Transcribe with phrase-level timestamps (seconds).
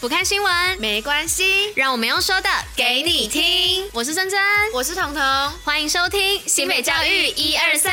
[0.00, 3.84] 不看新闻没关系，让我们用说的给你听。
[3.92, 4.40] 我是珍珍，
[4.72, 5.22] 我是彤彤，
[5.64, 7.92] 欢迎收听新北教育一二三。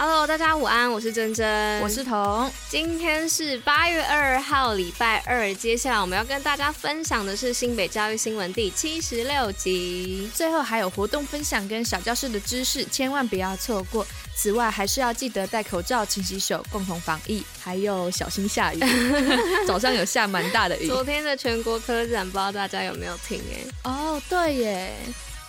[0.00, 2.48] Hello，大家午安，我是珍珍，我是彤。
[2.68, 5.52] 今天是八月二号，礼拜二。
[5.52, 14.06] 接下来我们要跟大家分享的是新北教育新闻第七十六集，最后还有活动分享跟小教室的知识，千万不要错过。
[14.36, 18.78] 此外，还是要记得戴口罩、勤洗手，共同防疫，还有小心下雨。
[19.66, 20.86] 早上有下蛮大的雨。
[20.86, 23.40] 昨天的全国科展，不知道大家有没有听？
[23.52, 24.92] 哎，哦，对耶。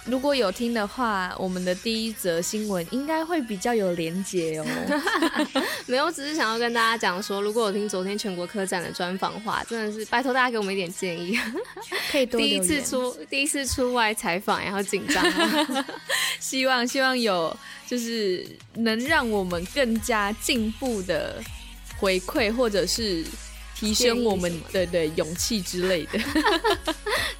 [0.09, 4.65] 如果有听的话，我们的第一则新闻应该会比较有连结哦。
[5.85, 11.39] 没有，只是想要跟大家讲说，如果有听昨天全国科展的专访话，真的是拜托大家给我们一点建议，
[12.11, 12.41] 可以多。
[12.41, 15.23] 第一次出第一次出外采访，然后紧张，
[16.39, 17.55] 希望希望有
[17.87, 21.41] 就是能让我们更加进步的
[21.97, 23.23] 回馈，或者是。
[23.75, 26.19] 提升我们对对勇气之类的，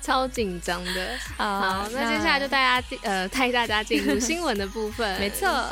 [0.10, 1.16] 超紧张的。
[1.38, 5.08] 好，好，那接下来就大家呃带大家进入新闻的部分。
[5.22, 5.72] 没错，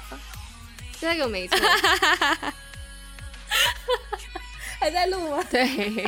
[1.02, 1.58] 这个没错，
[4.80, 5.44] 还在录吗？
[5.50, 6.08] 对。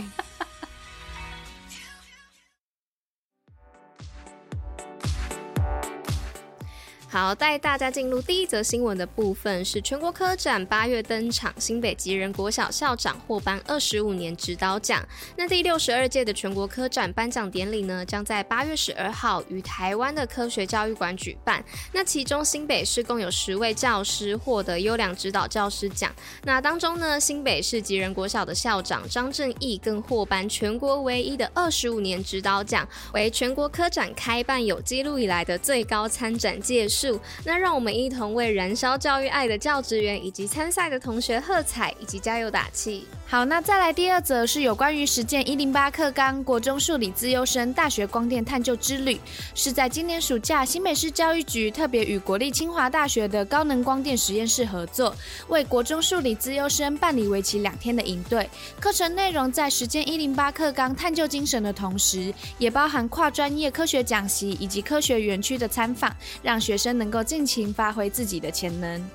[7.20, 15.06] 好，带大家进入第一则新闻的部分，是全国科展八月登场，新北吉人国小校长获颁二十五年指导奖。
[15.36, 21.62] 那第六十二届的全国科展颁奖典礼呢，将在八月十二号于台湾的科学教育馆举办。
[21.92, 26.16] 那其中新北市共有十位教师获得优良指导教师奖。
[26.46, 37.09] 那当中呢，新北市吉人国小的校长张正义更获颁全国唯一的二十五年指导奖，为全国科展开办有记录以来的最高参展届数。
[37.46, 43.08] 那让我们一同为燃烧教育爱的教职员以及参赛的同学喝彩以及加油打气。
[43.26, 49.20] 好，那再来第二则是有关于实践一零八课纲国中数理资优生大学光电探究之旅，
[49.54, 55.16] 是在今年暑假新北市教育局特别与国立清华大学的高能光电实验室合作，
[55.48, 58.50] 为国中数理资优生办理为期两天的营队。
[58.80, 69.10] 课程内容在实践一零八课纲探究精神的同时，也包含跨专业科学讲习以及科学园区的参访，让学生能够尽情发挥自己的潜能。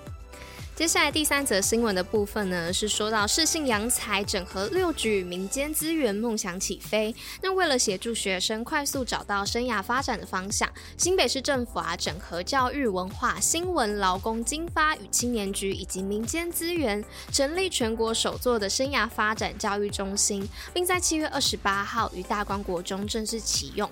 [0.76, 7.14] 接下来第三则新闻的部分呢，是说到世信扬才整合六局民间资源，梦想起飞。
[7.40, 23.88] 那为了协助学生快速找到生涯发展的方向，新北市政府啊，整合教育、文化、新闻、劳工、经发与青年局以及民间资源，成立全国首座的生涯发展教育中心，并在七月二十八号于大光国中正式启用。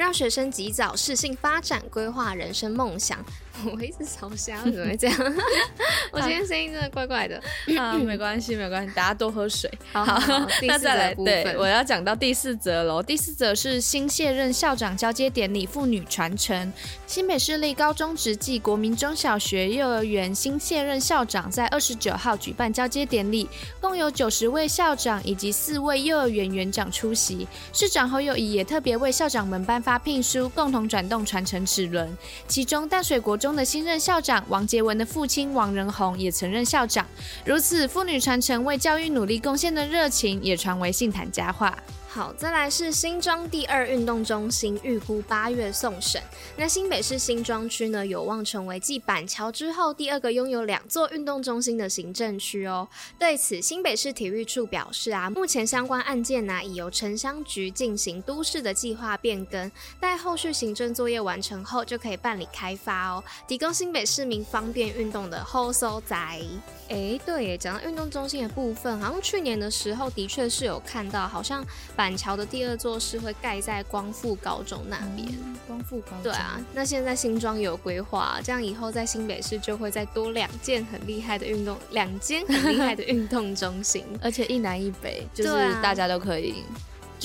[0.00, 3.22] 让学生及早适性发展，规划人生梦想。
[3.76, 5.18] 我一直烧香，怎么会这样？
[6.12, 7.40] 我今天声音真的怪怪的。
[7.78, 9.70] 啊， 没关系，没关系，大家多喝水。
[9.92, 13.02] 好，好，好，那再来，对，我要讲到第四则喽。
[13.02, 16.72] 第四则是新卸任校长交接典礼，妇女传承。
[17.06, 23.48] 新北市立高中职暨国民中小学幼儿园新卸任校长在二十九号举办交接典礼，
[23.80, 27.46] 共有九十位校长以及四位幼儿园园长出席。
[27.72, 32.16] 市长侯友谊也特别为校长们颁发聘书，共同转动传承齿轮。
[32.48, 33.49] 其中淡水国中。
[33.54, 37.06] 的新任校长王杰文的父亲王仁宏也曾任校长，
[37.44, 41.76] 如此妇女传承为教育努力贡献的热情也传为杏坛佳话。
[42.12, 46.20] 好，再来是新庄第二运动中心预估八月送审。
[46.56, 52.88] 那新北市新庄区呢，有望成为继板桥之后第二个拥有两座运动中心的行政区哦。
[53.16, 59.70] 对此，新北市体育处表示啊，目前相关案件呢、已由城乡局进行都市的计划变更，
[60.00, 66.40] 待后续行政作业完成后，就可以办理开发哦，提供新北市民方便运动的后所在。
[66.88, 71.64] 哎，对，讲到运动中心的部分，好像去年的时候的确是有看到，好像。
[72.00, 75.28] 板桥的第二座是会盖在光复高中那边。
[75.44, 76.22] 嗯，光复高中。
[76.22, 86.64] 对啊，那现在新庄有规划，这样以后在新北市就会再多两件很厉害的运动，两间很厉害的运动中心， 而且一南一北，就是大家都可以。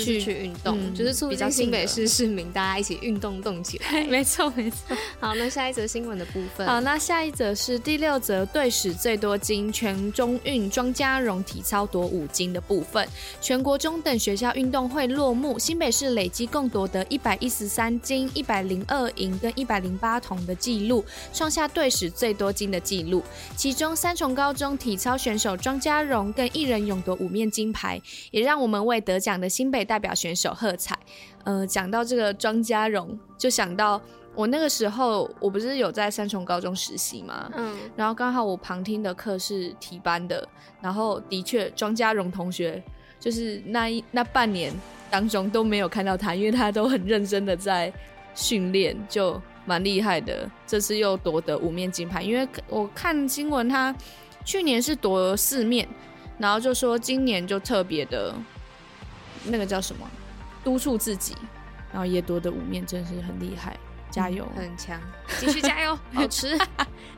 [0.03, 4.03] 去去运动，嗯、就是促进新北市市民大家一起运动动起来。
[4.06, 4.95] 没错没错。
[5.19, 6.68] 好，那下一则新闻的部分。
[6.68, 13.07] 好，那下一则是第六则队史最多金，全中运庄家荣体操夺五金的部分。
[13.39, 23.24] 全国中等学校运动会落幕，新北市累计共夺得一百一十三金、一百零二银跟一百零八铜的纪录，创下队史最多金的纪录。
[23.56, 28.01] 其中三重高中体操选手庄家荣更一人勇夺五面金牌，
[28.31, 29.85] 也让我们为得奖的新北。
[29.86, 30.98] 代表选手喝彩。
[31.44, 34.02] 呃，讲到这个庄家荣，就想到
[34.34, 37.50] 我那个时候，我不是有在三重高中实习吗？
[37.56, 40.46] 嗯，然后刚好我旁听的课是体班的，
[40.82, 42.84] 然后的确庄家荣同学。
[43.18, 44.72] 就是那一那半年
[45.10, 47.92] 当中都没有看到他，因为他都很认真的在
[48.36, 50.48] 训练，就蛮厉害的。
[50.68, 53.96] 这次又夺得五面金牌，因为我看新闻，他
[54.44, 55.88] 去年是夺了四面，
[56.38, 58.32] 然后就说今年就特别的，
[59.47, 60.07] 那个叫什么，
[60.63, 61.36] 督促自己，
[61.92, 63.77] 然后也多的五面，真是很厉害，
[64.09, 65.00] 加油，嗯、很强，
[65.39, 66.57] 继续加油，好吃。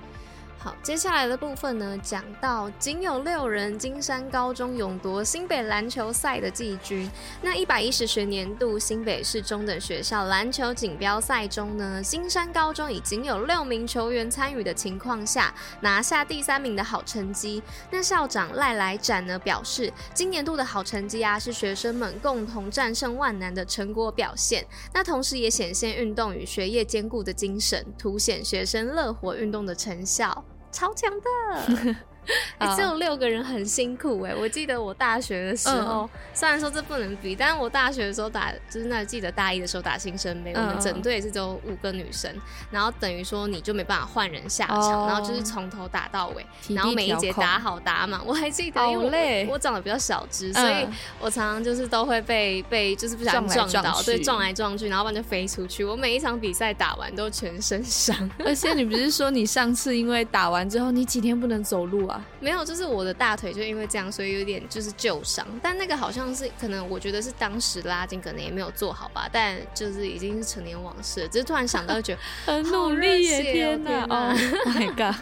[0.68, 7.10] 好，接下来的部分呢，讲到仅有六人金山高中勇夺新北篮球赛的季军。
[7.42, 17.64] 那一百一十学年度新北市中等学校篮球锦标赛中呢，金山高中已经有六名球员参与的情况下，拿下第三名的好成绩。
[17.90, 24.68] 那校长赖来展呢表示，今年度的好成绩啊，是学生们共同战胜万难的成果表现。
[24.94, 30.44] 那同时也显现运动与学业兼顾的精神，凸显学生乐活运动的成效。
[30.72, 31.96] 超强的！
[32.58, 34.36] 哎、 欸，只有六个人很辛苦哎、欸。
[34.36, 42.32] 我记得我大学的时候，嗯、虽然说这不能比，但是我大学的时候打，就是那记得大一的时候打新生杯，嗯、我们整队也是只有五个女生，
[42.72, 48.20] 然后等于说你就没办法换人下场，哦、然后就是从头打到尾，然后每一节打好打满。
[48.26, 50.88] 我还记得，因为我，我长得比较小只，所以
[51.20, 55.84] 我常常就是都会被被就是不小心撞到，撞对，撞来撞去，然后不然就飞出去。
[55.84, 58.16] 我每一场比赛打完都全身伤，
[58.46, 62.17] 而且你不是说你上次因为打完之后你几天不能走路啊？
[62.40, 65.46] 没有，就是我的大腿就因为这样，所以有点就是旧伤。
[65.62, 69.30] 但那个好像是可能，我觉得是当时拉筋可能也没有做好吧。
[69.32, 73.54] 但就是已经是成年往事了，只是突然想到，觉得 很努力耶！
[73.54, 74.34] 天哪，Oh
[74.76, 75.16] my god！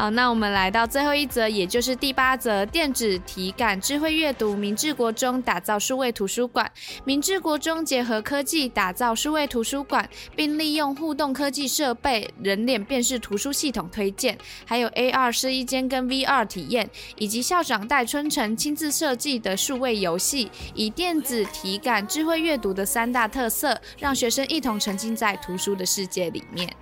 [0.00, 6.70] 好，那我们来到最后一则，也就是第八则：电子体感智慧阅读，明治国中打造数位图书馆。
[7.04, 26.72] 明治国中结合科技打造数位图书馆，并利用互动科技设备、人脸辨识图书系统推荐，还有 AR 试衣间跟 VR 体验，以及校长戴春成亲自设计的数位游戏，以电子体感智慧阅读的三大特色，让学生一同沉浸在图书的世界里面。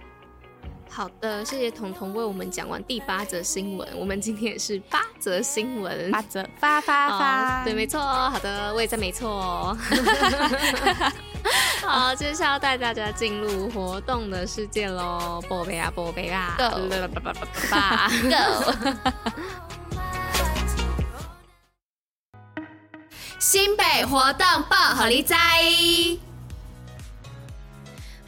[0.97, 3.87] 好的，谢谢彤彤为我们讲完第八则新闻。
[3.99, 8.01] 我们今天也是八则新闻，八则发发发，对，没错。
[8.01, 9.77] 好的，我也在没错。
[11.87, 15.39] 好，接下来带大家进入活动的世界喽！
[15.47, 16.89] 宝贝啊，宝贝啊，Go！
[17.71, 18.73] 吧，Go！
[23.39, 25.35] 新北活动报好哩知。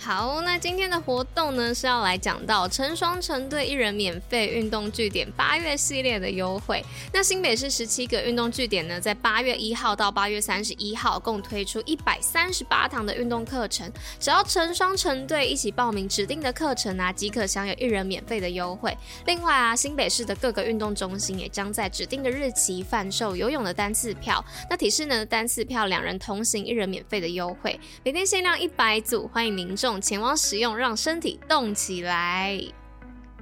[0.08, 6.82] 好，那今天的活动呢，是要来讲到成双成对一人免费运动据点八月系列的优惠。
[7.12, 13.92] 那新北市十七个运动据点呢，在八月一号到八月三十一号，共推出一百三十八堂的运动课程。
[14.18, 18.96] 只要成双成对一起报名指定的课程啊，即可享有一人免费的优惠。
[19.26, 24.42] 另外啊，新北市的各个运动中心也将在指定的日期贩售游泳的单次票。
[24.70, 29.97] 那体适能的单次票两人同行一人免费的优惠，每天限量一百组，欢迎民众。
[30.00, 32.60] 前往使用，让身体动起来。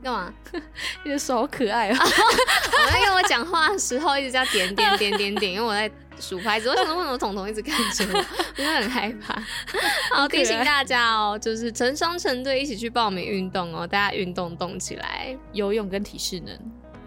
[0.03, 0.33] 干嘛？
[1.05, 1.97] 你的手好可爱哦！
[1.99, 6.71] 我在跟我讲话的时候一直叫点点点点点，因为我在数拍子。
[6.71, 8.25] 为什么为什么彤彤一直看着我？
[8.59, 9.43] 我很害怕。
[10.15, 16.57] 好，提醒大家哦，就是成双成对一起去报名运动哦，大家运动动起来，游泳跟体适能。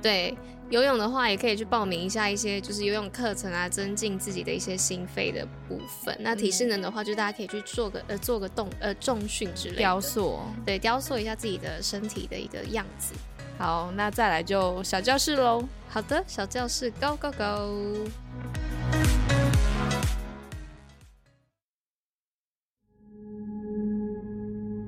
[0.01, 0.37] 对。
[0.69, 6.15] 游泳的话，也可以去报名一下一些就是游泳课程啊，增进自己的一些心肺的部分。
[6.19, 13.15] 那体适能的话，就大家可以去做个呃做个动呃重训之类的，雕塑，对，雕塑一下自己的身体的一个样子。
[13.57, 15.67] 好，那再来就小教室喽。
[15.89, 18.07] 好的，小教室，Go Go Go！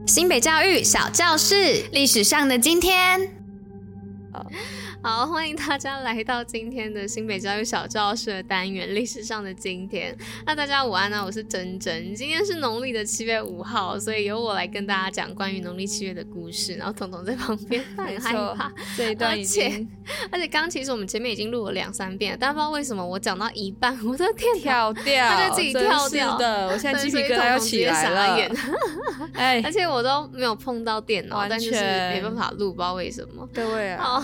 [0.06, 3.36] 新北教育小教室，历史上的今天。
[5.02, 5.22] 好。
[5.32, 10.16] 欢迎大家来到今天的新北教育小教室的单元——历史上的今天。
[10.46, 11.24] 那大家午安呢？
[11.26, 12.14] 我是珍珍。
[12.14, 16.76] 今天是农历的七月五号，所以由我来跟大家讲关于农历七月的故事。
[16.76, 19.88] 然后彤彤在旁边很害怕这一段，而且
[20.32, 26.68] 而且刚其实我们前面已经录了两三遍了，但不知道为什么我讲到一半，我的天跳掉，他就自己跳掉的。
[26.68, 28.56] 我现在鸡皮疙瘩要起来了。
[29.34, 33.48] 哎，而且我都没有碰到电脑，但就是没办法录，不知道为什么。
[33.54, 34.22] 各位啊。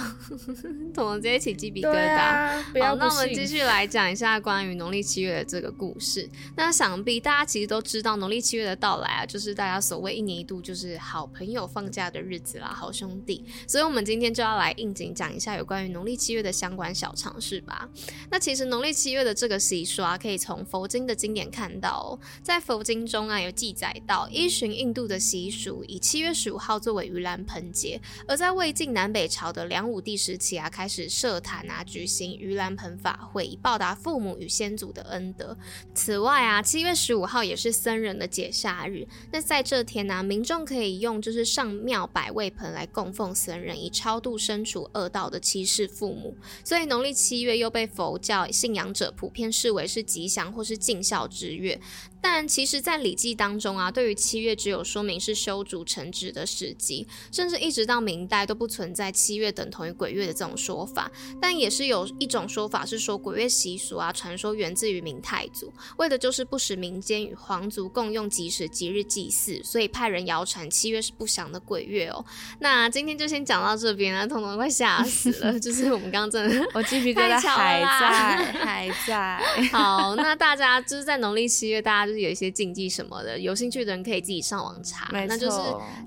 [0.94, 2.18] 彤彤直接起鸡皮疙瘩。
[2.18, 6.28] 啊、好，那我们继续来讲一下关于农历七月的这个故事。
[6.56, 13.46] 那想必大家其实都知道，农历七月的到来啊，就是大家所谓一年一度就是好朋友放假的日子啦，好兄弟。
[13.68, 17.88] 所以，我们今天就要来应景讲一下有关于农历七月的相关小常识吧。
[18.30, 22.20] 那其实农历七月的这个习俗啊，可以从佛经的经典看到哦。
[22.42, 30.57] 在佛经中啊，有记载到，依循印度的习俗，以七月十五号作为盂兰盆节；而在魏晋南北朝的梁武帝时期。
[30.58, 35.58] 啊，开始设坛啊，举行盂兰盆法会，以报答父母与先祖的恩德。
[35.94, 39.08] 此外啊，七月十五号也是僧人的解夏日。
[39.32, 46.36] 那在这天呢、民众可以用就是上庙百味盆来供奉僧人，以超度身处恶道的七世父母。
[46.64, 51.80] 所以农历七月又被佛教信仰者普遍视为是吉祥或是尽孝之月。
[52.20, 61.12] 但其实，在《礼记》当中啊，对于七月只有说明是修筑城池的时机，甚至一直到明代都不存在七月等同于鬼月的这说法。
[61.42, 72.24] 但也是有一种说法是说，鬼月习俗啊，传说源自于明太祖，为的就是不使民间与皇族共用吉时吉日祭祀，所以派人谣传七月是不祥的鬼月哦。
[72.60, 79.42] 那今天就先讲到这边啊，彤彤快吓死了， 就是我们刚刚真的，我鸡皮疙瘩还在，还在。
[79.72, 82.08] 好，那大家就是在农历七月，大家。
[82.08, 85.10] 就是有一些禁忌什么的，有兴趣的人可以自己上网查。
[85.12, 85.58] 那就是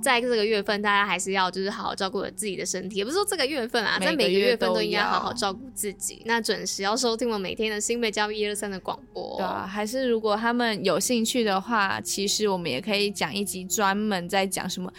[0.02, 2.97] 在这个月份，大家还是要就是好好照顾自己的身体。
[2.97, 6.22] 也不是说这个月份啊，在每个月份都应该好好照顾自己。
[6.25, 9.37] 那准时要收听我们每天的新北教育一二三的广播。
[9.37, 14.92] 对啊，还是如果他们有兴趣的话，其实我们也可以讲一集专门在讲什么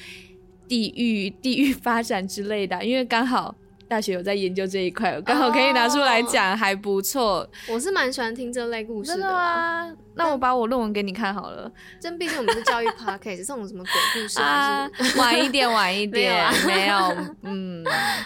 [0.67, 3.55] 地域、地域发展之类的，因为刚好。
[3.91, 7.45] 大学有在研究这一块，我刚好可以拿出来讲，还不错。
[7.67, 9.17] 我是蛮喜欢听这类故事的。
[9.17, 9.91] 真的吗？
[10.15, 11.69] 那我把我论文给你看好了。
[11.99, 14.89] 真毕竟我们是教育 podcast，这种什么鬼故事啊？
[15.17, 16.95] 晚一点，晚一点，没有。
[17.43, 17.83] 嗯，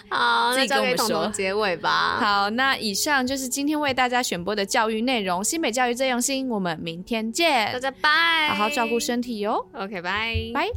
[0.08, 2.18] 好，那交给彤彤结尾吧。
[2.20, 5.42] 好，那以上就是今天为大家选播的教育内容。
[5.42, 7.72] 新北教育最用心，我们明天见。
[7.72, 9.66] 大家拜，好好照顾身体哟。
[9.72, 10.68] OK，拜拜。